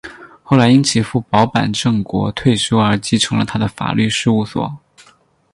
[0.41, 4.79] 后来因其父保坂正国退休而承继了他的法律事务所。